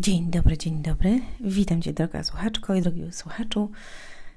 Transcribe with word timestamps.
Dzień 0.00 0.30
dobry, 0.30 0.58
dzień 0.58 0.82
dobry. 0.82 1.20
Witam 1.40 1.82
Cię, 1.82 1.92
droga 1.92 2.24
słuchaczko 2.24 2.74
i 2.74 2.82
drogi 2.82 3.12
słuchaczu. 3.12 3.70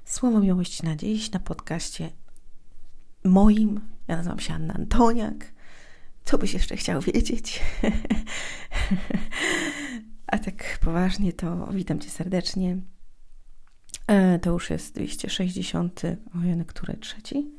Słowo 0.04 0.40
miłości 0.40 0.84
na 0.84 0.96
dziś 0.96 1.30
na 1.30 1.40
podcaście 1.40 2.10
moim. 3.24 3.80
Ja 4.08 4.16
nazywam 4.16 4.38
się 4.38 4.54
Anna 4.54 4.74
Antoniak. 4.74 5.52
Co 6.24 6.38
byś 6.38 6.52
jeszcze 6.52 6.76
chciał 6.76 7.00
wiedzieć? 7.00 7.60
A 10.26 10.38
tak 10.38 10.78
poważnie 10.80 11.32
to 11.32 11.68
witam 11.72 11.98
Cię 11.98 12.10
serdecznie. 12.10 12.76
E, 14.06 14.38
to 14.38 14.50
już 14.50 14.70
jest 14.70 14.94
260, 14.94 16.02
ojej, 16.40 16.64
który 16.66 16.96
trzeci? 16.96 17.50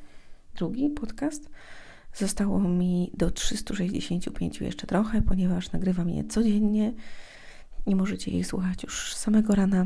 Drugi 0.55 0.89
podcast. 0.89 1.49
Zostało 2.13 2.59
mi 2.59 3.11
do 3.13 3.31
365 3.31 4.61
jeszcze 4.61 4.87
trochę, 4.87 5.21
ponieważ 5.21 5.71
nagrywam 5.71 6.09
je 6.09 6.23
codziennie 6.23 6.93
nie 7.87 7.95
możecie 7.95 8.31
jej 8.31 8.43
słuchać 8.43 8.83
już 8.83 9.15
samego 9.15 9.55
rana, 9.55 9.85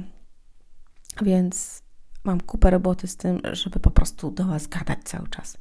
więc 1.21 1.83
mam 2.23 2.41
kupę 2.41 2.69
roboty 2.69 3.07
z 3.07 3.17
tym, 3.17 3.41
żeby 3.51 3.79
po 3.79 3.91
prostu 3.91 4.31
do 4.31 4.45
Was 4.45 4.67
gadać 4.67 4.99
cały 5.03 5.27
czas. 5.27 5.57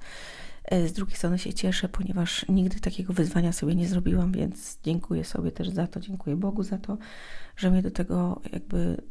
E, 0.65 0.89
z 0.89 0.93
drugiej 0.93 1.17
strony 1.17 1.39
się 1.39 1.55
cieszę, 1.55 1.89
ponieważ 1.89 2.47
nigdy 2.49 2.81
takiego 2.81 3.13
wyzwania 3.13 3.53
sobie 3.53 3.75
nie 3.75 3.89
zrobiłam, 3.89 4.33
więc 4.33 4.79
dziękuję 4.83 5.25
sobie 5.25 5.53
też 5.53 5.69
za 5.69 5.87
to, 5.87 6.01
dziękuję 6.01 6.37
Bogu 6.37 6.63
za 6.63 6.79
to, 6.79 6.99
że 7.57 7.71
mnie 7.71 7.83
do 7.83 7.91
tego 7.91 8.41
jakby 8.53 9.03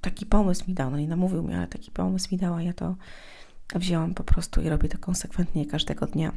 taki 0.00 0.26
pomysł 0.26 0.64
mi 0.68 0.74
dał. 0.74 0.90
No 0.90 0.98
nie 0.98 1.08
namówił 1.08 1.42
mnie, 1.42 1.56
ale 1.56 1.66
taki 1.66 1.90
pomysł 1.90 2.28
mi 2.32 2.38
dał, 2.38 2.54
a 2.54 2.62
ja 2.62 2.72
to 2.72 2.96
wzięłam 3.74 4.14
po 4.14 4.24
prostu 4.24 4.62
i 4.62 4.68
robię 4.68 4.88
to 4.88 4.98
konsekwentnie 4.98 5.66
każdego 5.66 6.06
dnia. 6.06 6.32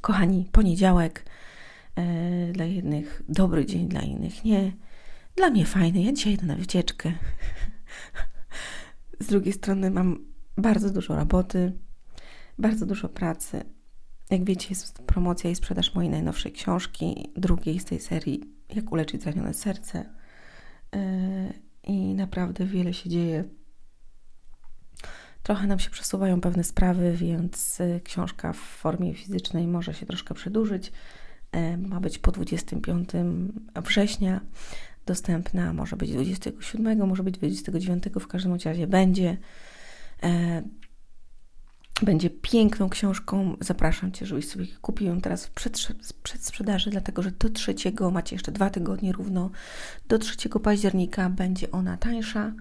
Kochani, 0.00 0.48
poniedziałek 0.52 1.24
yy, 1.96 2.52
dla 2.52 2.64
jednych 2.64 3.22
dobry 3.28 3.66
dzień, 3.66 3.88
dla 3.88 4.00
innych 4.00 4.44
nie. 4.44 4.72
Dla 5.38 5.50
mnie 5.50 5.66
fajny, 5.66 6.02
ja 6.02 6.12
dzisiaj 6.12 6.32
idę 6.32 6.46
na 6.46 6.56
wycieczkę. 6.56 7.12
Z 9.20 9.26
drugiej 9.26 9.52
strony 9.52 9.90
mam 9.90 10.24
bardzo 10.56 10.90
dużo 10.90 11.16
roboty, 11.16 11.72
bardzo 12.58 12.86
dużo 12.86 13.08
pracy. 13.08 13.64
Jak 14.30 14.44
wiecie, 14.44 14.66
jest 14.70 14.98
promocja 14.98 15.50
i 15.50 15.54
sprzedaż 15.54 15.94
mojej 15.94 16.10
najnowszej 16.10 16.52
książki, 16.52 17.32
drugiej 17.36 17.80
z 17.80 17.84
tej 17.84 18.00
serii 18.00 18.40
Jak 18.74 18.92
uleczyć 18.92 19.22
zranione 19.22 19.54
serce. 19.54 20.14
Yy, 20.94 21.00
I 21.82 22.14
naprawdę 22.14 22.66
wiele 22.66 22.94
się 22.94 23.10
dzieje. 23.10 23.44
Trochę 25.42 25.66
nam 25.66 25.78
się 25.78 25.90
przesuwają 25.90 26.40
pewne 26.40 26.64
sprawy, 26.64 27.12
więc 27.16 27.78
yy, 27.78 28.00
książka 28.04 28.52
w 28.52 28.56
formie 28.56 29.14
fizycznej 29.14 29.66
może 29.66 29.94
się 29.94 30.06
troszkę 30.06 30.34
przedłużyć. 30.34 30.92
Yy, 31.54 31.78
ma 31.78 32.00
być 32.00 32.18
po 32.18 32.32
25 32.32 33.10
września 33.84 34.40
dostępna, 35.08 35.72
może 35.72 35.96
być 35.96 36.12
27, 36.12 37.08
może 37.08 37.22
być 37.22 37.38
29, 37.38 38.04
w 38.20 38.26
każdym 38.26 38.58
razie 38.64 38.86
będzie. 38.86 39.36
E, 40.22 40.62
będzie 42.02 42.30
piękną 42.30 42.88
książką. 42.88 43.56
Zapraszam 43.60 44.12
Cię, 44.12 44.26
żebyś 44.26 44.48
sobie 44.48 44.66
kupił 44.82 45.06
ją 45.06 45.20
teraz 45.20 45.46
w 45.46 45.50
przedsprzedaży, 46.22 46.90
dlatego 46.90 47.22
że 47.22 47.30
do 47.30 47.50
trzeciego 47.50 48.10
macie 48.10 48.36
jeszcze 48.36 48.52
dwa 48.52 48.70
tygodnie 48.70 49.12
równo. 49.12 49.50
Do 50.08 50.18
3 50.18 50.48
października 50.48 51.30
będzie 51.30 51.70
ona 51.70 51.96
tańsza 51.96 52.52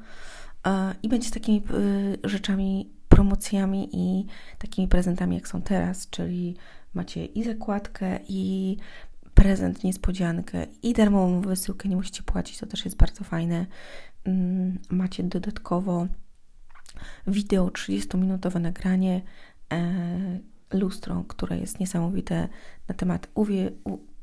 e, 0.67 0.95
i 1.03 1.09
będzie 1.09 1.27
z 1.27 1.31
takimi 1.31 1.57
e, 1.57 2.29
rzeczami, 2.29 2.89
promocjami 3.09 3.89
i 3.93 4.25
takimi 4.57 4.87
prezentami, 4.87 5.35
jak 5.35 5.47
są 5.47 5.61
teraz, 5.61 6.09
czyli 6.09 6.55
macie 6.93 7.25
i 7.25 7.43
zakładkę, 7.43 8.19
i 8.27 8.77
prezent, 9.37 9.83
niespodziankę 9.83 10.67
i 10.83 10.93
darmową 10.93 11.41
wysyłkę, 11.41 11.89
nie 11.89 11.95
musicie 11.95 12.23
płacić, 12.23 12.57
to 12.57 12.65
też 12.65 12.85
jest 12.85 12.97
bardzo 12.97 13.23
fajne. 13.23 13.65
Mm, 14.23 14.79
macie 14.89 15.23
dodatkowo 15.23 16.07
wideo 17.27 17.67
30-minutowe 17.67 18.61
nagranie, 18.61 19.21
e, 19.73 20.39
lustro, 20.73 21.23
które 21.27 21.57
jest 21.57 21.79
niesamowite 21.79 22.47
na 22.87 22.95
temat 22.95 23.27
uwie, 23.33 23.71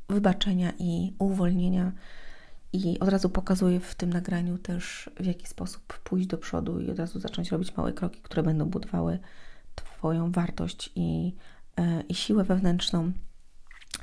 wybaczenia 0.09 0.73
i 0.79 1.13
uwolnienia. 1.19 1.93
I 2.73 2.99
od 3.01 3.09
razu 3.09 3.31
pokazuję 3.31 3.81
w 3.81 3.95
tym 3.95 4.13
nagraniu 4.13 4.59
też, 4.59 5.11
w 5.21 5.27
jaki 5.27 5.47
sposób 5.47 5.99
pójść 5.99 6.27
do 6.27 6.39
przodu 6.39 6.81
i 6.81 6.91
od 6.91 6.99
razu 6.99 7.21
zacząć 7.21 7.51
robić 7.51 7.77
małe 7.77 7.93
kroki, 7.93 8.21
które 8.23 8.43
będą 8.43 8.65
budowały 8.65 9.19
Twoją 9.75 10.33
wartość 10.33 10.91
i, 10.97 11.35
e, 11.77 12.03
i 12.09 12.15
siłę 12.15 12.45
wewnętrzną. 12.45 13.13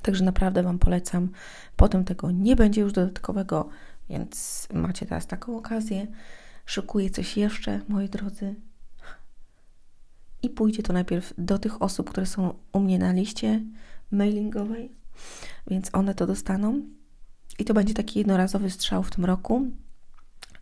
Także 0.02 0.24
naprawdę 0.24 0.64
Wam 0.64 0.80
polecam. 0.80 1.30
Potem 1.76 2.04
tego 2.04 2.32
nie 2.32 2.56
będzie 2.56 2.82
już 2.82 2.94
dodatkowego, 2.94 3.70
więc 4.10 4.68
macie 4.74 5.06
teraz 5.06 5.28
taką 5.28 5.58
okazję. 5.58 6.08
Szykuję 6.66 7.10
coś 7.10 7.38
jeszcze, 7.38 7.82
moi 7.88 8.10
drodzy. 8.10 8.56
I 10.44 10.50
pójdzie 10.50 10.84
to 10.84 10.94
najpierw 10.94 11.34
do 11.38 11.58
tych 11.58 11.82
osób, 11.82 12.10
które 12.10 12.26
są 12.26 12.54
u 12.74 12.80
mnie 12.80 13.00
na 13.00 13.12
liście 13.12 13.62
mailingowej, 14.12 14.92
więc 15.68 15.90
one 15.94 16.16
to 16.16 16.28
dostaną. 16.28 16.82
I 17.60 17.66
to 17.66 17.74
będzie 17.74 17.94
taki 17.94 18.20
jednorazowy 18.20 18.70
strzał 18.70 19.04
w 19.04 19.12
tym 19.12 19.26
roku. 19.26 19.68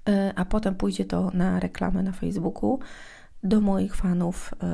E, 0.09 0.33
a 0.35 0.45
potem 0.45 0.75
pójdzie 0.75 1.05
to 1.05 1.31
na 1.33 1.59
reklamę 1.59 2.03
na 2.03 2.11
Facebooku, 2.11 2.79
do 3.43 3.61
moich 3.61 3.95
fanów 3.95 4.53
e, 4.59 4.67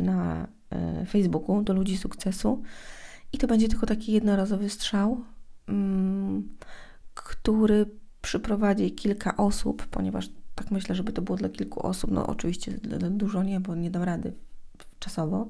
na 0.00 0.48
e, 0.70 1.06
Facebooku, 1.06 1.62
do 1.62 1.72
ludzi 1.72 1.96
sukcesu. 1.96 2.62
I 3.36 3.38
to 3.38 3.46
będzie 3.46 3.68
tylko 3.68 3.86
taki 3.86 4.12
jednorazowy 4.12 4.70
strzał, 4.70 5.24
mm, 5.68 6.56
który 7.14 7.86
przyprowadzi 8.22 8.92
kilka 8.92 9.36
osób, 9.36 9.86
ponieważ 9.86 10.28
tak 10.54 10.70
myślę, 10.70 10.94
żeby 10.94 11.12
to 11.12 11.22
było 11.22 11.38
dla 11.38 11.48
kilku 11.48 11.86
osób, 11.86 12.10
no 12.10 12.26
oczywiście 12.26 12.72
dużo 13.10 13.42
nie, 13.42 13.60
bo 13.60 13.74
nie 13.74 13.90
dam 13.90 14.02
rady 14.02 14.32
czasowo, 14.98 15.48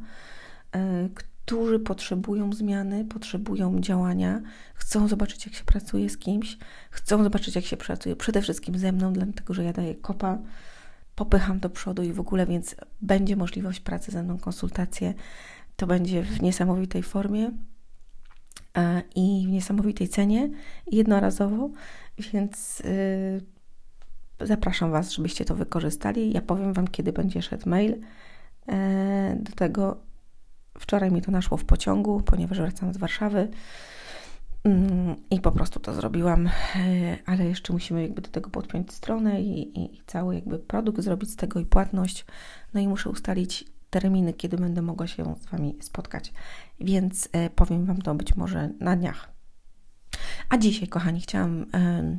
e, 0.73 1.09
którzy 1.15 1.79
potrzebują 1.79 2.53
zmiany, 2.53 3.05
potrzebują 3.05 3.81
działania, 3.81 4.41
chcą 4.75 5.09
zobaczyć, 5.09 5.47
jak 5.47 5.55
się 5.55 5.65
pracuje 5.65 6.11
z 6.11 6.19
kimś, 6.19 6.59
chcą 6.91 7.25
zobaczyć, 7.25 7.57
jak 7.57 7.65
się 7.65 7.77
pracuje 7.77 8.17
przede 8.17 8.43
wszystkim 8.43 8.79
ze 8.79 8.93
mną, 8.93 9.13
dlatego 9.13 9.55
że 9.55 9.65
ja 9.65 9.73
daję 9.73 9.95
kopa, 9.95 10.39
popycham 11.15 11.61
do 11.61 11.71
przodu 11.71 12.03
i 12.03 12.13
w 12.13 12.21
ogóle, 12.21 12.47
więc 12.47 12.77
będzie 13.03 13.37
możliwość 13.37 13.81
pracy 13.81 14.11
ze 14.13 14.23
mną, 14.23 14.39
konsultacje. 14.39 15.15
To 15.77 15.87
będzie 15.87 16.23
w 16.23 16.43
niesamowitej 16.43 17.03
formie. 17.03 17.51
E, 18.77 19.03
i 19.15 19.45
w 19.47 19.51
niesamowitej 19.51 20.09
cenie 20.09 20.51
jednorazowo, 20.87 21.71
więc 22.19 22.83
yy, 24.39 24.47
zapraszam 24.47 24.91
Was, 24.91 25.13
żebyście 25.13 25.45
to 25.45 25.55
wykorzystali. 25.55 26.33
Ja 26.33 26.41
powiem 26.43 26.73
Wam, 26.73 26.89
kiedy 26.89 27.13
będzie 27.13 27.43
szedł 27.43 27.69
mail. 27.69 27.91
Yy, 28.69 28.75
do 29.41 29.53
tego 29.53 29.97
wczoraj 30.79 31.11
mi 31.11 31.23
to 31.23 31.31
naszło 31.31 31.57
w 31.57 31.65
pociągu, 31.65 32.21
ponieważ 32.21 32.59
wracam 32.59 32.95
z 32.95 32.97
Warszawy. 32.97 33.49
Mm, 34.65 35.17
I 35.31 35.41
po 35.41 35.53
prostu 35.53 35.81
to 35.81 35.95
zrobiłam, 35.95 36.49
ale 37.27 37.45
jeszcze 37.45 37.73
musimy 37.73 38.03
jakby 38.03 38.23
do 38.23 38.31
tego 38.31 38.51
podpiąć 38.51 38.93
stronę 38.93 39.43
i, 39.43 39.79
i, 39.79 39.95
i, 39.95 40.03
cały 40.07 40.35
jakby 40.35 40.59
produkt 40.59 41.01
zrobić 41.01 41.31
z 41.31 41.37
tego 41.37 41.61
i 41.61 41.67
płatność. 41.67 42.27
No 42.75 42.81
i 42.81 42.89
muszę 42.89 43.11
ustalić 43.11 43.65
terminy, 43.91 44.33
kiedy 44.33 44.57
będę 44.57 44.83
mogła 44.83 45.07
się 45.07 45.35
z 45.41 45.47
Wami 45.47 45.77
spotkać, 45.81 46.33
więc 46.81 47.29
e, 47.33 47.51
powiem 47.51 47.87
Wam 47.87 48.03
to 48.03 48.15
być 48.15 48.37
może 48.37 48.71
na 48.81 48.97
dniach. 48.97 49.29
A 50.49 50.59
dzisiaj, 50.59 50.89
kochani, 50.89 51.21
chciałam 51.21 51.67
e, 51.75 52.19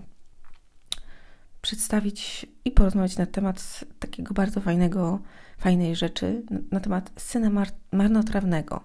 przedstawić 1.62 2.46
i 2.66 2.72
porozmawiać 2.72 3.18
na 3.18 3.26
temat 3.26 3.86
takiego 4.00 4.34
bardzo 4.34 4.62
fajnego, 4.62 5.20
fajnej 5.58 5.96
rzeczy, 5.96 6.44
na, 6.72 6.80
temat 6.80 7.12
syna 7.18 7.50
mar 7.50 7.68
marnotrawnego. 7.92 8.84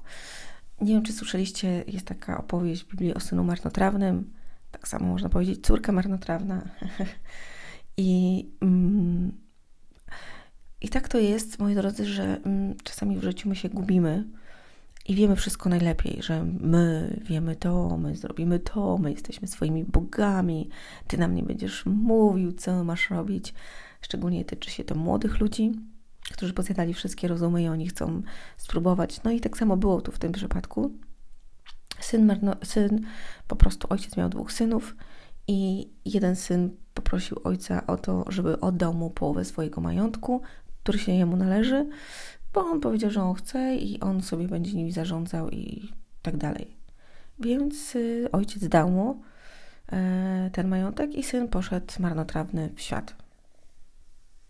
Nie 0.81 0.95
wiem, 0.95 1.03
czy 1.03 1.13
słyszeliście, 1.13 1.85
jest 1.87 2.07
taka 2.07 2.39
opowieść 2.39 2.85
w 2.85 2.91
Biblii 2.91 3.15
o 3.15 3.21
synu 3.21 3.45
marnotrawnym. 3.45 4.33
Tak 4.71 4.89
samo 4.89 5.07
można 5.07 5.29
powiedzieć, 5.29 5.67
córka 5.67 5.93
marnotrawna. 5.93 6.63
I 7.97 8.47
mm, 8.61 9.33
i 10.81 10.89
tak 10.89 11.09
to 11.09 11.19
jest, 11.19 11.59
moi 11.59 11.75
drodzy, 11.75 12.07
że 12.07 12.41
mm, 12.45 12.77
czasami 12.85 13.17
w 13.17 13.23
życiu 13.23 13.49
my 13.49 13.57
się 13.57 13.69
gubimy 13.69 14.25
i 15.09 15.15
wiemy 15.15 15.37
wszystko 15.37 15.69
najlepiej, 15.69 16.23
że 16.23 16.45
my 16.45 17.17
wiemy 17.25 17.57
to, 17.57 17.97
my 17.97 18.17
zrobimy 18.17 18.59
to, 18.59 18.99
my 18.99 19.11
jesteśmy 19.11 19.49
swoimi 19.49 19.85
bogami, 19.85 20.69
ty 21.07 21.19
nam 21.19 21.35
nie 21.35 21.43
będziesz 21.43 21.87
mówił, 21.87 22.53
co 22.53 22.85
masz 22.85 23.11
robić. 23.11 23.55
Szczególnie 24.01 24.45
tyczy 24.45 24.71
się 24.71 24.85
to 24.85 24.95
młodych 24.95 25.41
ludzi, 25.41 25.73
którzy 26.33 26.53
pozjadali 26.53 26.95
wszystkie 26.95 27.29
rozumy 27.29 27.63
i 27.63 27.69
oni 27.69 27.89
chcą 27.89 28.23
spróbować. 28.57 29.23
No 29.25 29.31
i 29.31 29.41
tak 29.41 29.57
samo 29.57 29.77
było 29.77 30.01
tu 30.01 30.13
w 30.13 30.19
tym 30.19 30.33
przypadku. 30.33 30.99
Syn, 32.01 32.27
marno, 32.27 32.57
syn 32.65 33.01
po 33.49 33.57
prostu 33.57 33.87
ojciec 33.91 34.17
miał 34.17 34.29
dwóch 34.29 34.53
synów 34.53 34.97
i 35.49 35.91
jeden 36.05 36.37
syn 36.37 36.77
poprosił 36.95 37.41
ojca 37.45 37.87
o 37.87 37.97
to, 37.97 38.25
żeby 38.29 38.61
oddał 38.61 38.95
mu 38.95 39.11
połowę 39.11 39.45
swojego 39.45 39.81
majątku, 39.81 40.43
który 40.83 40.99
się 40.99 41.13
jemu 41.13 41.37
należy, 41.37 41.89
bo 42.53 42.61
on 42.61 42.81
powiedział, 42.81 43.11
że 43.11 43.23
on 43.23 43.35
chce 43.35 43.77
i 43.77 44.01
on 44.01 44.23
sobie 44.23 44.49
będzie 44.49 44.73
nimi 44.73 44.93
zarządzał 44.93 45.51
i 45.51 45.93
tak 46.23 46.37
dalej. 46.37 46.77
Więc 47.39 47.97
y, 47.97 48.29
ojciec 48.33 48.69
dał 48.69 48.91
mu 48.91 49.23
e, 49.93 50.51
ten 50.53 50.69
majątek 50.69 51.15
i 51.15 51.23
syn 51.23 51.49
poszedł 51.49 51.95
marnotrawny 51.99 52.71
w 52.75 52.81
świat. 52.81 53.17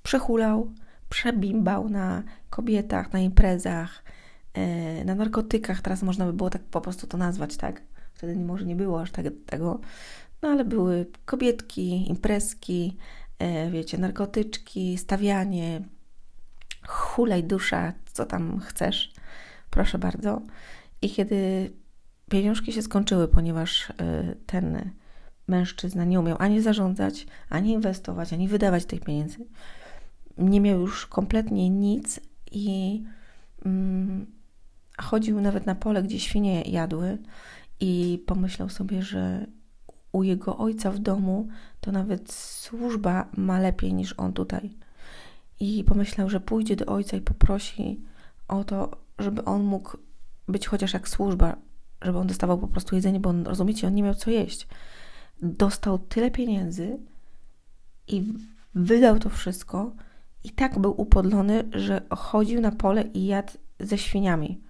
Przehulał, 0.02 0.72
przebimbał 1.08 1.88
na 1.88 2.22
kobietach, 2.50 3.12
na 3.12 3.18
imprezach, 3.18 4.04
e, 4.54 5.04
na 5.04 5.14
narkotykach. 5.14 5.80
Teraz 5.80 6.02
można 6.02 6.26
by 6.26 6.32
było 6.32 6.50
tak 6.50 6.62
po 6.62 6.80
prostu 6.80 7.06
to 7.06 7.18
nazwać, 7.18 7.56
tak? 7.56 7.82
Wtedy 8.14 8.36
może 8.36 8.64
nie 8.64 8.76
było 8.76 9.00
aż 9.00 9.10
tak, 9.10 9.26
tego. 9.46 9.80
No 10.42 10.48
ale 10.48 10.64
były 10.64 11.06
kobietki, 11.24 12.08
imprezki, 12.10 12.96
e, 13.38 13.70
wiecie, 13.70 13.98
narkotyczki, 13.98 14.98
stawianie, 14.98 15.82
hulaj 16.86 17.44
dusza, 17.44 17.92
co 18.12 18.26
tam 18.26 18.60
chcesz, 18.60 19.12
proszę 19.70 19.98
bardzo. 19.98 20.42
I 21.02 21.10
kiedy 21.10 21.70
pieniążki 22.30 22.72
się 22.72 22.82
skończyły, 22.82 23.28
ponieważ 23.28 23.90
y, 23.90 23.94
ten 24.46 24.90
mężczyzna 25.48 26.04
nie 26.04 26.20
umiał 26.20 26.36
ani 26.40 26.60
zarządzać, 26.60 27.26
ani 27.48 27.72
inwestować, 27.72 28.32
ani 28.32 28.48
wydawać 28.48 28.84
tych 28.84 29.00
pieniędzy, 29.00 29.38
nie 30.38 30.60
miał 30.60 30.80
już 30.80 31.06
kompletnie 31.06 31.70
nic 31.70 32.20
i 32.52 33.02
mm, 33.64 34.26
chodził 34.98 35.40
nawet 35.40 35.66
na 35.66 35.74
pole, 35.74 36.02
gdzie 36.02 36.20
świnie 36.20 36.62
jadły 36.62 37.18
i 37.80 38.22
pomyślał 38.26 38.68
sobie, 38.68 39.02
że 39.02 39.46
u 40.12 40.22
jego 40.22 40.58
ojca 40.58 40.90
w 40.90 40.98
domu 40.98 41.48
to 41.80 41.92
nawet 41.92 42.32
służba 42.32 43.28
ma 43.36 43.60
lepiej 43.60 43.94
niż 43.94 44.14
on 44.16 44.32
tutaj. 44.32 44.70
I 45.62 45.84
pomyślał, 45.84 46.30
że 46.30 46.40
pójdzie 46.40 46.76
do 46.76 46.86
ojca 46.86 47.16
i 47.16 47.20
poprosi 47.20 48.00
o 48.48 48.64
to, 48.64 48.90
żeby 49.18 49.44
on 49.44 49.62
mógł 49.64 49.96
być 50.48 50.66
chociaż 50.66 50.92
jak 50.92 51.08
służba, 51.08 51.56
żeby 52.02 52.18
on 52.18 52.26
dostawał 52.26 52.58
po 52.58 52.68
prostu 52.68 52.94
jedzenie, 52.94 53.20
bo 53.20 53.30
on, 53.30 53.46
rozumiecie, 53.46 53.86
on 53.86 53.94
nie 53.94 54.02
miał 54.02 54.14
co 54.14 54.30
jeść. 54.30 54.68
Dostał 55.42 55.98
tyle 55.98 56.30
pieniędzy 56.30 56.98
i 58.08 58.24
wydał 58.74 59.18
to 59.18 59.28
wszystko 59.28 59.92
i 60.44 60.50
tak 60.50 60.78
był 60.78 61.00
upodlony, 61.00 61.68
że 61.72 62.02
chodził 62.10 62.60
na 62.60 62.72
pole 62.72 63.02
i 63.02 63.26
jadł 63.26 63.52
ze 63.80 63.98
świniami. 63.98 64.60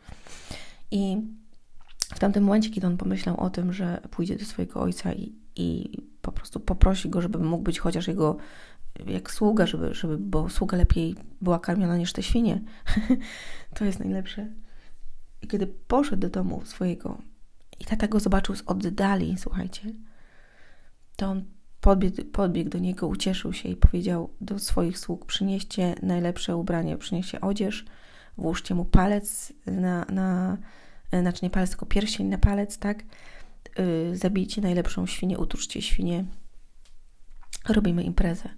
I 0.90 1.16
w 2.14 2.18
tamtym 2.18 2.44
momencie, 2.44 2.70
kiedy 2.70 2.86
on 2.86 2.96
pomyślał 2.96 3.40
o 3.40 3.50
tym, 3.50 3.72
że 3.72 4.00
pójdzie 4.10 4.36
do 4.36 4.44
swojego 4.44 4.80
ojca 4.80 5.12
i, 5.12 5.32
i 5.56 5.98
po 6.22 6.32
prostu 6.32 6.60
poprosi 6.60 7.10
go, 7.10 7.20
żeby 7.20 7.38
mógł 7.38 7.62
być 7.62 7.78
chociaż 7.78 8.08
jego 8.08 8.36
jak 9.06 9.30
sługa, 9.30 9.66
żeby, 9.66 9.94
żeby, 9.94 10.18
bo 10.18 10.48
sługa 10.48 10.76
lepiej 10.76 11.14
była 11.40 11.58
karmiona 11.58 11.96
niż 11.96 12.12
te 12.12 12.22
świnie. 12.22 12.60
to 13.74 13.84
jest 13.84 13.98
najlepsze. 13.98 14.48
I 15.42 15.48
kiedy 15.48 15.66
poszedł 15.66 16.22
do 16.22 16.30
domu 16.30 16.62
swojego 16.64 17.18
i 17.80 17.84
tata 17.84 18.08
go 18.08 18.20
zobaczył 18.20 18.56
z 18.56 18.62
oddali, 18.66 19.34
słuchajcie, 19.38 19.92
to 21.16 21.26
on 21.26 21.44
podbiegł, 21.80 22.24
podbiegł 22.24 22.70
do 22.70 22.78
niego, 22.78 23.06
ucieszył 23.08 23.52
się 23.52 23.68
i 23.68 23.76
powiedział 23.76 24.30
do 24.40 24.58
swoich 24.58 24.98
sług: 24.98 25.26
Przynieście 25.26 25.94
najlepsze 26.02 26.56
ubranie, 26.56 26.98
przynieście 26.98 27.40
odzież, 27.40 27.84
włóżcie 28.38 28.74
mu 28.74 28.84
palec 28.84 29.52
na, 29.66 30.04
na 30.04 30.58
znaczy 31.20 31.40
nie 31.42 31.50
palec, 31.50 31.70
tylko 31.70 31.86
pierścień 31.86 32.26
na 32.26 32.38
palec, 32.38 32.78
tak? 32.78 33.04
Yy, 33.78 34.16
zabijcie 34.16 34.62
najlepszą 34.62 35.06
świnię, 35.06 35.38
utuczcie 35.38 35.82
świnię, 35.82 36.24
robimy 37.68 38.02
imprezę. 38.02 38.48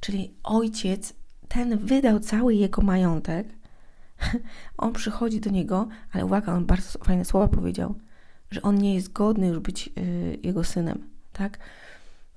Czyli 0.00 0.34
ojciec, 0.42 1.14
ten 1.48 1.78
wydał 1.78 2.20
cały 2.20 2.54
jego 2.54 2.82
majątek, 2.82 3.48
on 4.78 4.92
przychodzi 4.92 5.40
do 5.40 5.50
niego, 5.50 5.88
ale 6.12 6.24
uwaga, 6.24 6.54
on 6.54 6.66
bardzo 6.66 6.98
fajne 6.98 7.24
słowa 7.24 7.48
powiedział, 7.48 7.94
że 8.50 8.62
on 8.62 8.78
nie 8.78 8.94
jest 8.94 9.12
godny 9.12 9.46
już 9.46 9.58
być 9.58 9.86
yy, 9.86 10.38
jego 10.42 10.64
synem, 10.64 11.08
tak? 11.32 11.58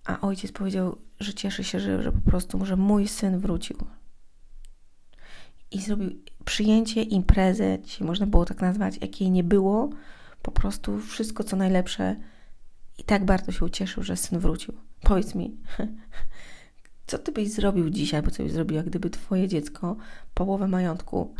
A 0.05 0.21
ojciec 0.21 0.51
powiedział, 0.51 0.97
że 1.19 1.33
cieszy 1.33 1.63
się, 1.63 1.79
że, 1.79 2.03
że 2.03 2.11
po 2.11 2.29
prostu, 2.29 2.65
że 2.65 2.75
mój 2.75 3.07
syn 3.07 3.39
wrócił. 3.39 3.77
I 5.71 5.81
zrobił 5.81 6.11
przyjęcie, 6.45 7.01
imprezę, 7.03 7.77
można 8.01 8.27
było 8.27 8.45
tak 8.45 8.61
nazwać, 8.61 8.97
jakiej 9.01 9.31
nie 9.31 9.43
było, 9.43 9.89
po 10.41 10.51
prostu 10.51 10.99
wszystko 10.99 11.43
co 11.43 11.55
najlepsze 11.55 12.15
i 12.97 13.03
tak 13.03 13.25
bardzo 13.25 13.51
się 13.51 13.65
ucieszył, 13.65 14.03
że 14.03 14.17
syn 14.17 14.39
wrócił. 14.39 14.73
Powiedz 15.01 15.35
mi, 15.35 15.57
co 17.11 17.17
ty 17.17 17.31
byś 17.31 17.51
zrobił 17.51 17.89
dzisiaj, 17.89 18.21
bo 18.21 18.31
co 18.31 18.43
byś 18.43 18.51
zrobiła, 18.51 18.83
gdyby 18.83 19.09
twoje 19.09 19.47
dziecko 19.47 19.95
połowę 20.33 20.67
majątku 20.67 21.35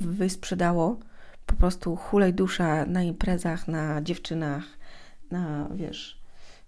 wysprzedało, 0.00 0.98
po 1.46 1.54
prostu 1.54 1.96
hulej 1.96 2.34
dusza 2.34 2.86
na 2.86 3.02
imprezach, 3.02 3.68
na 3.68 4.02
dziewczynach, 4.02 4.64
na 5.30 5.68
wiesz, 5.74 6.20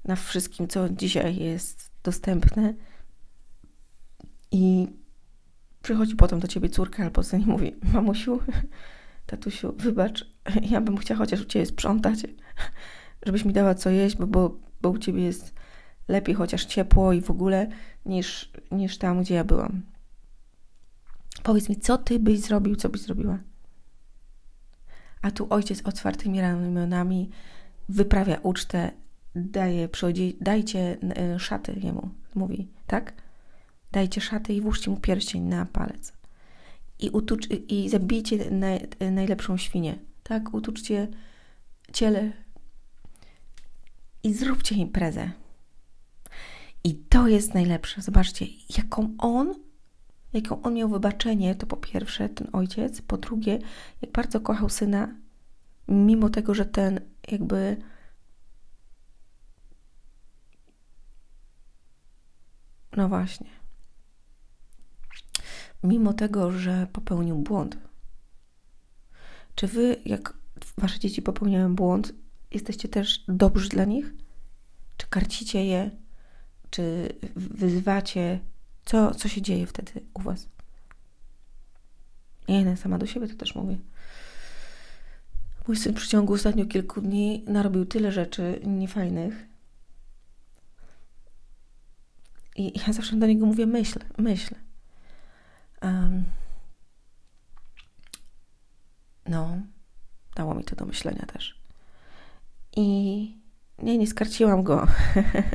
na 0.05 0.17
wszystkim, 0.17 0.69
co 0.69 0.88
dzisiaj 0.88 1.37
jest 1.37 1.90
dostępne. 2.02 2.75
I 4.52 4.88
przychodzi 5.82 6.17
potem 6.17 6.40
do 6.40 6.49
ciebie 6.49 6.69
córka 6.69 7.05
albo 7.05 7.22
syn 7.22 7.43
i 7.43 7.46
mówi, 7.46 7.76
mamusiu, 7.93 8.40
tatusiu, 9.26 9.75
wybacz, 9.76 10.26
ja 10.70 10.81
bym 10.81 10.96
chciała 10.96 11.19
chociaż 11.19 11.40
u 11.40 11.44
ciebie 11.44 11.67
sprzątać, 11.67 12.19
żebyś 13.26 13.44
mi 13.44 13.52
dała 13.52 13.75
co 13.75 13.90
jeść, 13.90 14.17
bo, 14.17 14.26
bo, 14.26 14.58
bo 14.81 14.90
u 14.90 14.99
ciebie 14.99 15.22
jest 15.22 15.55
lepiej 16.10 16.34
chociaż 16.34 16.64
ciepło 16.64 17.12
i 17.12 17.20
w 17.20 17.30
ogóle 17.30 17.68
niż, 18.06 18.50
niż 18.70 18.98
tam, 18.98 19.22
gdzie 19.22 19.34
ja 19.34 19.44
byłam. 19.44 19.82
Powiedz 21.42 21.68
mi, 21.68 21.76
co 21.76 21.98
ty 21.98 22.18
byś 22.18 22.40
zrobił, 22.40 22.76
co 22.76 22.88
byś 22.88 23.00
zrobiła? 23.00 23.38
A 25.22 25.30
tu 25.30 25.46
ojciec 25.50 25.82
otwartymi 25.86 26.40
ramionami 26.40 27.30
wyprawia 27.88 28.38
ucztę, 28.42 28.90
daje, 29.34 29.88
przychodzi, 29.88 30.36
dajcie 30.40 30.96
e, 31.16 31.38
szaty 31.38 31.80
jemu, 31.82 32.10
mówi, 32.34 32.68
tak? 32.86 33.12
Dajcie 33.92 34.20
szaty 34.20 34.52
i 34.52 34.60
włóżcie 34.60 34.90
mu 34.90 34.96
pierścień 34.96 35.42
na 35.42 35.66
palec. 35.66 36.12
I, 36.98 37.10
utucz, 37.10 37.48
i 37.68 37.88
zabijcie 37.88 38.50
naj, 38.50 38.88
najlepszą 39.12 39.56
świnię, 39.56 39.98
tak? 40.22 40.54
Utuczcie 40.54 41.08
ciele 41.92 42.32
i 44.22 44.34
zróbcie 44.34 44.74
imprezę. 44.74 45.30
I 46.85 46.94
to 46.94 47.29
jest 47.29 47.55
najlepsze. 47.55 48.03
Zobaczcie, 48.03 48.47
jaką 48.77 49.15
on, 49.19 49.55
jaką 50.32 50.62
on 50.62 50.75
miał 50.75 50.88
wybaczenie, 50.88 51.55
to 51.55 51.67
po 51.67 51.77
pierwsze 51.77 52.29
ten 52.29 52.49
ojciec, 52.53 53.03
po 53.03 53.17
drugie, 53.17 53.59
jak 54.03 54.12
bardzo 54.12 54.41
kochał 54.41 54.69
syna, 54.69 55.15
mimo 55.88 56.29
tego, 56.29 56.55
że 56.55 56.67
ten 56.67 57.00
jakby 57.31 57.77
no 62.96 63.08
właśnie. 63.08 63.51
Mimo 65.82 66.13
tego, 66.13 66.53
że 66.53 66.87
popełnił 66.93 67.37
błąd. 67.37 67.79
Czy 69.55 69.67
wy, 69.67 69.96
jak 70.05 70.34
wasze 70.79 70.99
dzieci 70.99 71.22
popełniają 71.22 71.75
błąd, 71.75 72.13
jesteście 72.51 72.89
też 72.89 73.25
dobrzy 73.29 73.69
dla 73.69 73.84
nich? 73.84 74.15
Czy 74.96 75.06
karcicie 75.06 75.65
je? 75.65 75.91
Czy 76.70 77.08
wyzywacie, 77.36 78.41
co, 78.84 79.15
co 79.15 79.29
się 79.29 79.43
dzieje 79.43 79.67
wtedy 79.67 79.93
u 80.15 80.20
Was? 80.20 80.48
Ja 82.48 82.77
sama 82.77 82.98
do 82.98 83.06
siebie 83.06 83.29
to 83.29 83.34
też 83.34 83.55
mówię. 83.55 83.79
Mój 85.69 85.77
syn 85.77 85.94
w 85.94 86.06
ciągu 86.06 86.32
ostatnich 86.32 86.69
kilku 86.69 87.00
dni 87.00 87.44
narobił 87.46 87.86
tyle 87.86 88.12
rzeczy 88.12 88.60
niefajnych. 88.65 89.46
I 92.56 92.81
ja 92.86 92.93
zawsze 92.93 93.17
do 93.17 93.27
niego 93.27 93.46
mówię 93.46 93.67
myśl, 93.67 93.98
myśl. 94.19 94.55
Um, 95.82 96.24
no, 99.27 99.58
dało 100.34 100.55
mi 100.55 100.65
to 100.65 100.77
do 100.77 100.86
myślenia 100.86 101.27
też. 101.27 101.60
I 102.77 103.40
nie, 103.82 103.99
nie 103.99 104.06
skarciłam 104.06 104.63
go, 104.63 104.87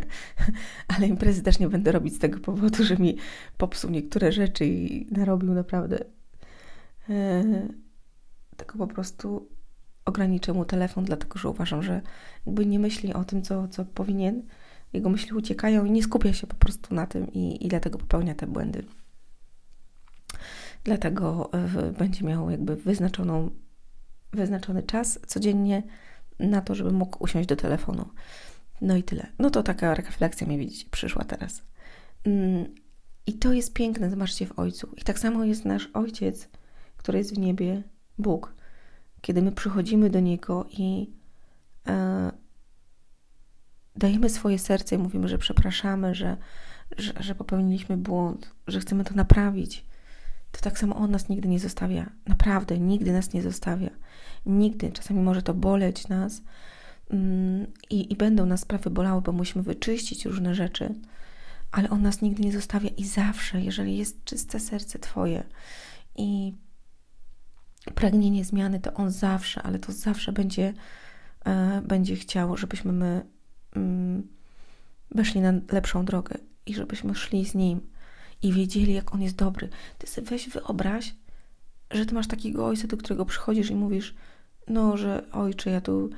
ale 0.98 1.08
imprezy 1.08 1.44
też 1.44 1.60
nie 1.60 1.70
będę 1.70 1.92
robić 1.92 2.16
z 2.16 2.20
tego 2.20 2.40
powodu, 2.40 2.84
że 2.84 2.98
mi 2.98 3.18
popsuł 3.58 3.92
niektóre 3.92 4.32
rzeczy 4.32 4.66
i 4.66 5.08
narobił 5.12 5.54
naprawdę. 5.54 6.00
Eee, 7.10 7.46
tylko 8.58 8.78
po 8.78 8.88
prostu 8.88 9.50
ograniczę 10.06 10.54
mu 10.54 10.66
telefon, 10.66 11.06
dlatego 11.06 11.40
że 11.40 11.50
uważam, 11.50 11.84
że 11.84 12.02
jakby 12.46 12.66
nie 12.66 12.80
myśli 12.80 13.14
o 13.14 13.24
tym, 13.24 13.42
co, 13.42 13.68
co 13.68 13.86
powinien, 13.86 14.44
jego 14.94 15.10
myśli 15.10 15.34
uciekają 15.34 15.86
i 15.86 15.92
nie 15.92 16.04
skupia 16.04 16.34
się 16.34 16.48
po 16.48 16.56
prostu 16.56 16.96
na 16.96 17.08
tym 17.08 17.34
i, 17.34 17.66
i 17.66 17.68
dlatego 17.68 17.98
popełnia 17.98 18.36
te 18.36 18.48
błędy. 18.48 18.86
Dlatego 20.84 21.50
e, 21.54 21.92
będzie 21.92 22.26
miał 22.26 22.50
jakby 22.50 22.76
wyznaczoną, 22.76 23.50
wyznaczony 24.34 24.84
czas 24.84 25.20
codziennie 25.28 25.84
na 26.40 26.62
to, 26.62 26.76
żeby 26.76 26.92
mógł 26.92 27.24
usiąść 27.24 27.50
do 27.50 27.56
telefonu. 27.56 28.06
No 28.82 28.96
i 28.96 29.04
tyle. 29.04 29.28
No 29.40 29.50
to 29.50 29.64
taka 29.64 29.94
refleksja 29.94 30.48
mi 30.48 30.58
widzicie 30.58 30.90
przyszła 30.92 31.24
teraz. 31.24 31.62
Mm, 32.24 32.66
I 33.28 33.34
to 33.34 33.54
jest 33.54 33.74
piękne, 33.74 34.10
zobaczcie 34.10 34.46
w 34.46 34.60
Ojcu. 34.60 34.90
I 34.98 35.02
tak 35.02 35.20
samo 35.20 35.44
jest 35.44 35.66
nasz 35.66 35.90
Ojciec, 35.94 36.50
który 36.98 37.18
jest 37.18 37.36
w 37.36 37.38
niebie, 37.38 37.84
Bóg. 38.18 38.54
Kiedy 39.22 39.42
my 39.42 39.52
przychodzimy 39.52 40.10
do 40.10 40.20
Niego 40.20 40.66
i 40.78 41.12
e, 41.88 42.32
oddajemy 43.96 44.30
swoje 44.30 44.60
serce 44.60 44.96
i 44.96 44.98
mówimy, 44.98 45.28
że 45.28 45.38
przepraszamy, 45.38 46.16
że, 46.16 46.38
że, 46.98 47.14
że 47.20 47.36
popełniliśmy 47.36 47.98
błąd, 47.98 48.56
że 48.68 48.80
chcemy 48.80 49.04
to 49.04 49.14
naprawić, 49.14 49.86
to 50.52 50.62
tak 50.62 50.80
samo 50.80 50.96
On 50.96 51.12
nas 51.12 51.30
nigdy 51.30 51.48
nie 51.48 51.60
zostawia. 51.60 52.10
Naprawdę, 52.28 52.80
nigdy 52.80 53.12
nas 53.12 53.34
nie 53.34 53.42
zostawia. 53.42 53.90
Nigdy. 54.46 54.92
Czasami 54.92 55.20
może 55.20 55.42
to 55.42 55.54
boleć 55.54 56.08
nas 56.08 56.42
mm, 57.10 57.68
i, 57.90 58.14
i 58.14 58.16
będą 58.16 58.46
nas 58.46 58.62
sprawy 58.62 58.90
bolały, 58.90 59.22
bo 59.22 59.32
musimy 59.32 59.64
wyczyścić 59.64 60.26
różne 60.26 60.56
rzeczy, 60.56 60.96
ale 61.72 61.90
On 61.90 62.02
nas 62.02 62.22
nigdy 62.22 62.44
nie 62.44 62.52
zostawia 62.52 62.90
i 62.90 63.06
zawsze, 63.06 63.62
jeżeli 63.62 63.98
jest 63.98 64.24
czyste 64.24 64.60
serce 64.60 65.00
Twoje 65.00 65.44
i 66.16 66.54
pragnienie 67.96 68.46
zmiany, 68.46 68.80
to 68.80 68.94
On 68.94 69.12
zawsze, 69.12 69.62
ale 69.62 69.80
to 69.80 69.92
zawsze 69.92 70.32
będzie, 70.32 70.74
e, 71.46 71.82
będzie 71.82 72.16
chciał, 72.16 72.58
żebyśmy 72.58 72.92
my 72.92 73.26
mm, 73.76 74.28
weszli 75.12 75.42
na 75.42 75.54
lepszą 75.72 76.06
drogę 76.06 76.38
i 76.66 76.76
żebyśmy 76.76 77.16
szli 77.16 77.46
z 77.46 77.56
Nim 77.56 77.82
i 78.42 78.54
wiedzieli, 78.54 78.94
jak 78.94 79.14
On 79.14 79.22
jest 79.22 79.36
dobry. 79.36 79.70
Ty 79.98 80.08
sobie 80.08 80.28
weź 80.28 80.50
wyobraź, 80.50 81.16
że 81.92 82.06
Ty 82.06 82.16
masz 82.16 82.28
takiego 82.28 82.66
ojca, 82.66 82.88
do 82.88 82.98
którego 82.98 83.26
przychodzisz 83.26 83.70
i 83.70 83.76
mówisz, 83.76 84.16
no, 84.68 84.98
że 84.98 85.32
ojcze, 85.32 85.70
ja 85.70 85.82
tu 85.82 86.10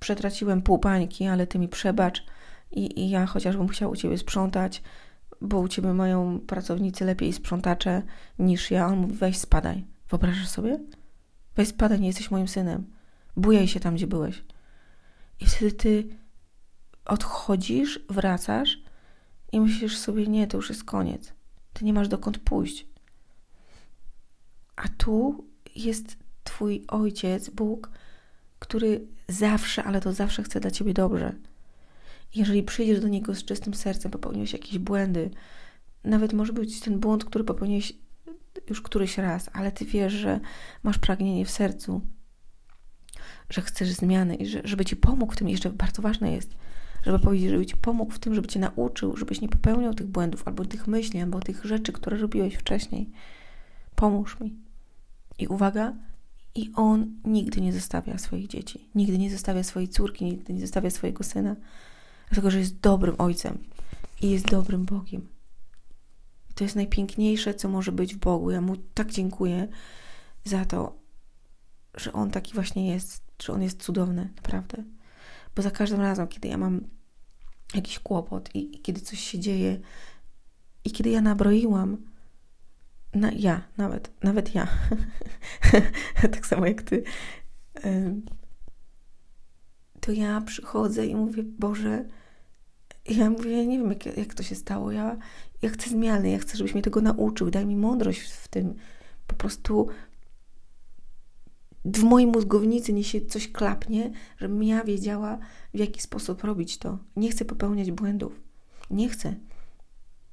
przetraciłem 0.00 0.62
pół 0.62 0.78
pańki, 0.78 1.26
ale 1.26 1.46
Ty 1.46 1.58
mi 1.58 1.68
przebacz 1.68 2.24
i, 2.70 3.00
i 3.00 3.10
ja 3.10 3.26
chociażbym 3.26 3.68
chciał 3.68 3.90
u 3.90 3.96
Ciebie 3.96 4.18
sprzątać, 4.18 4.82
bo 5.40 5.58
u 5.58 5.68
Ciebie 5.68 5.92
mają 5.92 6.40
pracownicy 6.40 7.04
lepiej 7.04 7.32
sprzątacze 7.32 8.02
niż 8.38 8.70
ja. 8.70 8.86
On 8.86 8.98
mówi, 8.98 9.14
weź 9.14 9.38
spadaj. 9.38 9.84
Wyobrażasz 10.10 10.48
sobie? 10.48 10.78
Weź 11.56 11.68
spadaj, 11.68 12.00
nie 12.00 12.06
jesteś 12.06 12.30
moim 12.30 12.48
synem. 12.48 12.86
Bujaj 13.36 13.68
się 13.68 13.80
tam, 13.80 13.94
gdzie 13.94 14.06
byłeś. 14.06 14.44
I 15.40 15.46
wtedy 15.46 15.72
Ty 15.72 16.08
odchodzisz, 17.04 18.00
wracasz 18.08 18.78
i 19.52 19.60
myślisz 19.60 19.98
sobie, 19.98 20.26
nie, 20.26 20.46
to 20.46 20.56
już 20.56 20.68
jest 20.68 20.84
koniec. 20.84 21.32
Ty 21.72 21.84
nie 21.84 21.92
masz 21.92 22.08
dokąd 22.08 22.38
pójść. 22.38 22.86
A 24.76 24.88
tu 24.88 25.44
jest 25.76 26.16
Twój 26.50 26.84
ojciec, 26.88 27.50
Bóg, 27.50 27.90
który 28.58 29.06
zawsze, 29.28 29.84
ale 29.84 30.00
to 30.00 30.12
zawsze 30.12 30.42
chce 30.42 30.60
dla 30.60 30.70
Ciebie 30.70 30.94
dobrze. 30.94 31.32
Jeżeli 32.34 32.62
przyjdziesz 32.62 33.00
do 33.00 33.08
Niego 33.08 33.34
z 33.34 33.44
czystym 33.44 33.74
sercem, 33.74 34.10
popełniłeś 34.10 34.52
jakieś 34.52 34.78
błędy, 34.78 35.30
nawet 36.04 36.32
może 36.32 36.52
być 36.52 36.80
ten 36.80 37.00
błąd, 37.00 37.24
który 37.24 37.44
popełniłeś 37.44 37.92
już 38.70 38.82
któryś 38.82 39.18
raz, 39.18 39.50
ale 39.52 39.72
Ty 39.72 39.84
wiesz, 39.84 40.12
że 40.12 40.40
masz 40.82 40.98
pragnienie 40.98 41.44
w 41.44 41.50
sercu, 41.50 42.00
że 43.50 43.62
chcesz 43.62 43.88
zmiany 43.88 44.34
i 44.34 44.46
że, 44.46 44.60
żeby 44.64 44.84
Ci 44.84 44.96
pomógł 44.96 45.32
w 45.32 45.36
tym, 45.36 45.48
jeszcze 45.48 45.70
bardzo 45.70 46.02
ważne 46.02 46.32
jest, 46.32 46.54
żeby 47.02 47.18
powiedzieć, 47.18 47.50
żeby 47.50 47.66
Ci 47.66 47.76
pomógł 47.76 48.12
w 48.12 48.18
tym, 48.18 48.34
żeby 48.34 48.48
Cię 48.48 48.60
nauczył, 48.60 49.16
żebyś 49.16 49.40
nie 49.40 49.48
popełniał 49.48 49.94
tych 49.94 50.06
błędów, 50.06 50.42
albo 50.48 50.64
tych 50.64 50.86
myśli, 50.86 51.20
albo 51.20 51.40
tych 51.40 51.64
rzeczy, 51.64 51.92
które 51.92 52.16
robiłeś 52.16 52.54
wcześniej. 52.54 53.10
Pomóż 53.94 54.40
mi. 54.40 54.54
I 55.38 55.46
uwaga, 55.46 55.94
i 56.54 56.70
on 56.74 57.20
nigdy 57.24 57.60
nie 57.60 57.72
zostawia 57.72 58.18
swoich 58.18 58.46
dzieci, 58.46 58.88
nigdy 58.94 59.18
nie 59.18 59.30
zostawia 59.30 59.62
swojej 59.62 59.88
córki, 59.88 60.24
nigdy 60.24 60.52
nie 60.52 60.60
zostawia 60.60 60.90
swojego 60.90 61.24
syna, 61.24 61.56
dlatego 62.28 62.50
że 62.50 62.58
jest 62.58 62.80
dobrym 62.80 63.14
ojcem 63.18 63.58
i 64.22 64.30
jest 64.30 64.46
dobrym 64.46 64.84
Bogiem. 64.84 65.28
I 66.50 66.54
to 66.54 66.64
jest 66.64 66.76
najpiękniejsze, 66.76 67.54
co 67.54 67.68
może 67.68 67.92
być 67.92 68.14
w 68.14 68.18
Bogu. 68.18 68.50
Ja 68.50 68.60
mu 68.60 68.76
tak 68.76 69.10
dziękuję 69.10 69.68
za 70.44 70.64
to, 70.64 70.98
że 71.94 72.12
on 72.12 72.30
taki 72.30 72.54
właśnie 72.54 72.88
jest, 72.88 73.22
że 73.42 73.52
on 73.52 73.62
jest 73.62 73.82
cudowny, 73.82 74.30
naprawdę. 74.36 74.84
Bo 75.56 75.62
za 75.62 75.70
każdym 75.70 76.00
razem, 76.00 76.28
kiedy 76.28 76.48
ja 76.48 76.58
mam 76.58 76.80
jakiś 77.74 77.98
kłopot 77.98 78.54
i, 78.54 78.76
i 78.76 78.80
kiedy 78.80 79.00
coś 79.00 79.20
się 79.20 79.38
dzieje, 79.38 79.80
i 80.84 80.90
kiedy 80.90 81.10
ja 81.10 81.20
nabroiłam, 81.20 81.96
na, 83.14 83.32
ja, 83.32 83.62
nawet, 83.76 84.10
nawet 84.22 84.54
ja, 84.54 84.68
tak 86.32 86.46
samo 86.46 86.66
jak 86.66 86.82
ty, 86.82 87.02
to 90.00 90.12
ja 90.12 90.40
przychodzę 90.40 91.06
i 91.06 91.14
mówię, 91.14 91.42
Boże, 91.42 92.04
ja 93.08 93.30
mówię, 93.30 93.50
ja 93.50 93.64
nie 93.64 93.78
wiem, 93.78 93.88
jak, 93.88 94.16
jak 94.16 94.34
to 94.34 94.42
się 94.42 94.54
stało, 94.54 94.92
ja, 94.92 95.16
ja 95.62 95.70
chcę 95.70 95.90
zmiany, 95.90 96.30
ja 96.30 96.38
chcę, 96.38 96.56
żebyś 96.56 96.74
mnie 96.74 96.82
tego 96.82 97.00
nauczył, 97.00 97.50
daj 97.50 97.66
mi 97.66 97.76
mądrość 97.76 98.20
w 98.20 98.48
tym. 98.48 98.74
Po 99.26 99.34
prostu 99.34 99.88
w 101.84 102.02
mojej 102.02 102.26
mózgownicy 102.26 102.92
nie 102.92 103.04
się 103.04 103.20
coś 103.20 103.52
klapnie, 103.52 104.10
żebym 104.38 104.62
ja 104.62 104.84
wiedziała, 104.84 105.38
w 105.74 105.78
jaki 105.78 106.00
sposób 106.00 106.44
robić 106.44 106.78
to. 106.78 106.98
Nie 107.16 107.30
chcę 107.30 107.44
popełniać 107.44 107.90
błędów. 107.90 108.40
Nie 108.90 109.08
chcę. 109.08 109.34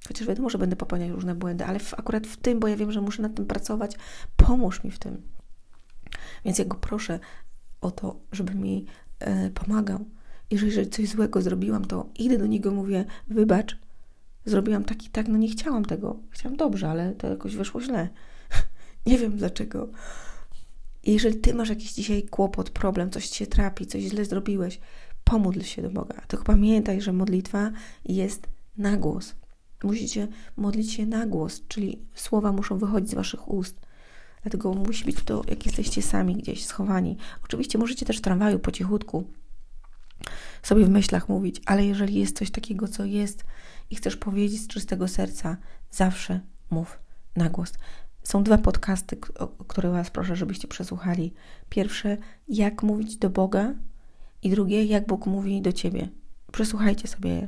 Chociaż 0.07 0.27
wiadomo, 0.27 0.49
że 0.49 0.57
będę 0.57 0.75
popełniać 0.75 1.09
różne 1.09 1.35
błędy, 1.35 1.65
ale 1.65 1.79
w, 1.79 1.93
akurat 1.93 2.27
w 2.27 2.37
tym, 2.37 2.59
bo 2.59 2.67
ja 2.67 2.75
wiem, 2.75 2.91
że 2.91 3.01
muszę 3.01 3.21
nad 3.21 3.35
tym 3.35 3.45
pracować, 3.45 3.95
pomóż 4.37 4.83
mi 4.83 4.91
w 4.91 4.99
tym. 4.99 5.21
Więc 6.45 6.59
ja 6.59 6.65
go 6.65 6.77
proszę 6.77 7.19
o 7.81 7.91
to, 7.91 8.19
żeby 8.31 8.55
mi 8.55 8.85
e, 9.19 9.49
pomagał. 9.49 10.05
Jeżeli, 10.51 10.89
coś 10.89 11.09
złego 11.09 11.41
zrobiłam, 11.41 11.85
to 11.85 12.09
idę 12.15 12.37
do 12.37 12.45
niego 12.45 12.71
mówię, 12.71 13.05
wybacz, 13.27 13.77
zrobiłam 14.45 14.83
tak 14.83 15.05
i 15.05 15.09
tak, 15.09 15.27
no 15.27 15.37
nie 15.37 15.49
chciałam 15.49 15.85
tego. 15.85 16.19
Chciałam 16.29 16.57
dobrze, 16.57 16.89
ale 16.89 17.15
to 17.15 17.27
jakoś 17.27 17.55
wyszło 17.55 17.81
źle. 17.81 18.09
nie 19.05 19.17
wiem 19.17 19.37
dlaczego. 19.37 19.89
Jeżeli 21.03 21.35
ty 21.35 21.53
masz 21.53 21.69
jakiś 21.69 21.93
dzisiaj 21.93 22.23
kłopot, 22.23 22.69
problem, 22.69 23.09
coś 23.09 23.29
cię 23.29 23.47
trapi, 23.47 23.87
coś 23.87 24.01
źle 24.01 24.25
zrobiłeś, 24.25 24.79
pomódl 25.23 25.61
się 25.61 25.81
do 25.81 25.89
Boga. 25.89 26.21
Tylko 26.27 26.45
pamiętaj, 26.45 27.01
że 27.01 27.13
modlitwa 27.13 27.71
jest 28.05 28.47
na 28.77 28.97
głos. 28.97 29.35
Musicie 29.83 30.27
modlić 30.57 30.93
się 30.93 31.05
na 31.05 31.25
głos, 31.25 31.61
czyli 31.67 31.99
słowa 32.15 32.51
muszą 32.51 32.77
wychodzić 32.77 33.09
z 33.09 33.13
waszych 33.13 33.49
ust. 33.49 33.81
Dlatego 34.41 34.73
musi 34.73 35.05
być 35.05 35.23
to, 35.23 35.41
jak 35.47 35.65
jesteście 35.65 36.01
sami 36.01 36.35
gdzieś 36.35 36.65
schowani. 36.65 37.17
Oczywiście 37.43 37.77
możecie 37.77 38.05
też 38.05 38.17
w 38.17 38.21
tramwaju 38.21 38.59
po 38.59 38.71
cichutku 38.71 39.23
sobie 40.63 40.85
w 40.85 40.89
myślach 40.89 41.29
mówić, 41.29 41.61
ale 41.65 41.85
jeżeli 41.85 42.19
jest 42.19 42.37
coś 42.37 42.51
takiego, 42.51 42.87
co 42.87 43.05
jest 43.05 43.43
i 43.89 43.95
chcesz 43.95 44.17
powiedzieć 44.17 44.61
z 44.61 44.67
czystego 44.67 45.07
serca, 45.07 45.57
zawsze 45.91 46.39
mów 46.69 46.99
na 47.35 47.49
głos. 47.49 47.73
Są 48.23 48.43
dwa 48.43 48.57
podcasty, 48.57 49.17
które 49.67 49.89
Was 49.89 50.09
proszę, 50.09 50.35
żebyście 50.35 50.67
przesłuchali. 50.67 51.33
Pierwsze, 51.69 52.17
jak 52.47 52.83
mówić 52.83 53.17
do 53.17 53.29
Boga, 53.29 53.73
i 54.43 54.49
drugie, 54.49 54.85
jak 54.85 55.07
Bóg 55.07 55.25
mówi 55.25 55.61
do 55.61 55.73
Ciebie. 55.73 56.09
Przesłuchajcie 56.51 57.07
sobie. 57.07 57.47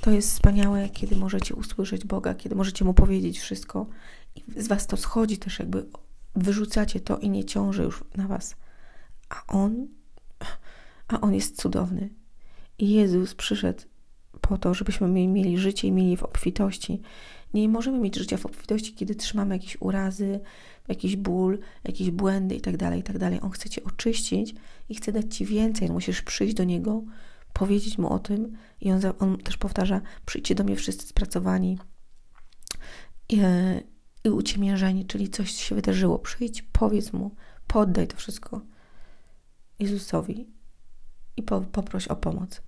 To 0.00 0.10
jest 0.10 0.30
wspaniałe, 0.30 0.88
kiedy 0.88 1.16
możecie 1.16 1.54
usłyszeć 1.54 2.04
Boga, 2.04 2.34
kiedy 2.34 2.54
możecie 2.54 2.84
Mu 2.84 2.94
powiedzieć 2.94 3.38
wszystko 3.38 3.86
i 4.36 4.62
z 4.62 4.68
Was 4.68 4.86
to 4.86 4.96
schodzi 4.96 5.38
też, 5.38 5.58
jakby 5.58 5.86
wyrzucacie 6.34 7.00
to 7.00 7.18
i 7.18 7.30
nie 7.30 7.44
ciąży 7.44 7.82
już 7.82 8.04
na 8.16 8.28
Was. 8.28 8.56
A 9.28 9.46
On, 9.46 9.88
a 11.08 11.20
On 11.20 11.34
jest 11.34 11.60
cudowny. 11.60 12.10
I 12.78 12.90
Jezus 12.90 13.34
przyszedł 13.34 13.82
po 14.40 14.58
to, 14.58 14.74
żebyśmy 14.74 15.08
mieli 15.08 15.58
życie 15.58 15.88
i 15.88 15.92
mieli 15.92 16.16
w 16.16 16.22
obfitości. 16.22 17.00
Nie 17.54 17.68
możemy 17.68 17.98
mieć 17.98 18.16
życia 18.16 18.36
w 18.36 18.46
obfitości, 18.46 18.94
kiedy 18.94 19.14
trzymamy 19.14 19.54
jakieś 19.54 19.76
urazy, 19.80 20.40
jakiś 20.88 21.16
ból, 21.16 21.58
jakieś 21.84 22.10
błędy 22.10 22.54
itd., 22.54 22.78
tak 22.78 22.96
itd. 22.96 23.30
Tak 23.30 23.44
On 23.44 23.50
chce 23.50 23.68
Cię 23.68 23.84
oczyścić 23.84 24.54
i 24.88 24.94
chce 24.94 25.12
dać 25.12 25.36
Ci 25.36 25.44
więcej. 25.44 25.90
Musisz 25.90 26.22
przyjść 26.22 26.54
do 26.54 26.64
Niego, 26.64 27.02
powiedzieć 27.58 27.98
Mu 27.98 28.12
o 28.12 28.18
tym 28.18 28.56
i 28.80 28.92
On, 28.92 29.00
on 29.18 29.38
też 29.38 29.56
powtarza, 29.56 30.00
przyjdźcie 30.26 30.54
do 30.54 30.64
mnie 30.64 30.76
wszyscy 30.76 31.06
spracowani 31.06 31.78
i, 33.28 33.40
i 34.24 34.30
uciemiężeni, 34.30 35.06
czyli 35.06 35.28
coś 35.28 35.50
się 35.50 35.74
wydarzyło. 35.74 36.18
Przyjdź, 36.18 36.62
powiedz 36.62 37.12
Mu, 37.12 37.34
poddaj 37.66 38.06
to 38.06 38.16
wszystko 38.16 38.60
Jezusowi 39.78 40.46
i 41.36 41.42
po, 41.42 41.60
poproś 41.60 42.08
o 42.08 42.16
pomoc. 42.16 42.62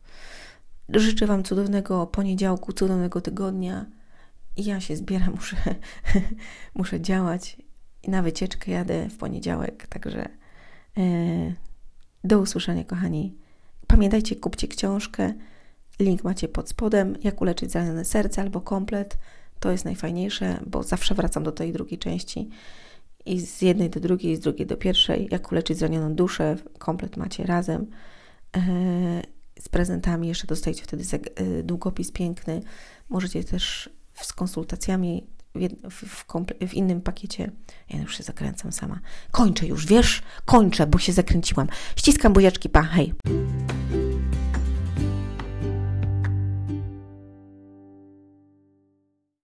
Życzę 0.88 1.26
Wam 1.26 1.44
cudownego 1.44 2.06
poniedziałku, 2.06 2.72
cudownego 2.72 3.20
tygodnia. 3.20 3.86
Ja 4.56 4.80
się 4.80 4.96
zbieram, 4.96 5.34
muszę, 5.36 5.56
muszę 6.74 7.00
działać. 7.00 7.56
Na 8.08 8.22
wycieczkę 8.22 8.70
jadę 8.70 9.08
w 9.08 9.16
poniedziałek, 9.18 9.86
także 9.86 10.28
e, 10.98 11.02
do 12.24 12.38
usłyszenia, 12.38 12.84
kochani. 12.84 13.47
Pamiętajcie, 13.88 14.36
kupcie 14.36 14.68
książkę. 14.68 15.34
Link 16.00 16.24
macie 16.24 16.48
pod 16.48 16.68
spodem. 16.68 17.16
Jak 17.24 17.40
uleczyć 17.40 17.72
zranione 17.72 18.04
serce 18.04 18.42
albo 18.42 18.60
komplet. 18.60 19.18
To 19.60 19.70
jest 19.70 19.84
najfajniejsze, 19.84 20.60
bo 20.66 20.82
zawsze 20.82 21.14
wracam 21.14 21.42
do 21.42 21.52
tej 21.52 21.72
drugiej 21.72 21.98
części. 21.98 22.48
I 23.26 23.40
z 23.40 23.62
jednej 23.62 23.90
do 23.90 24.00
drugiej, 24.00 24.36
z 24.36 24.40
drugiej 24.40 24.66
do 24.66 24.76
pierwszej. 24.76 25.28
Jak 25.30 25.52
uleczyć 25.52 25.78
zranioną 25.78 26.14
duszę. 26.14 26.56
Komplet 26.78 27.16
macie 27.16 27.46
razem. 27.46 27.86
E, 28.56 28.60
z 29.60 29.68
prezentami. 29.68 30.28
Jeszcze 30.28 30.46
dostajecie 30.46 30.82
wtedy 30.84 31.04
e, 31.34 31.62
długopis 31.62 32.12
piękny. 32.12 32.62
Możecie 33.08 33.44
też 33.44 33.90
z 34.14 34.32
konsultacjami 34.32 35.26
w, 35.54 36.06
w, 36.06 36.24
w, 36.68 36.74
innym 36.74 37.00
pakiecie. 37.00 37.50
Ja 37.90 38.00
już 38.00 38.16
się 38.16 38.22
zakręcam 38.22 38.72
sama. 38.72 39.00
Kończę 39.30 39.66
już, 39.66 39.86
wiesz? 39.86 40.22
Kończę, 40.44 40.86
bo 40.86 40.98
się 40.98 41.12
zakręciłam. 41.12 41.68
Ściskam 41.96 42.32
buziaczki, 42.32 42.68
pa, 42.68 42.82
hej. 42.82 43.14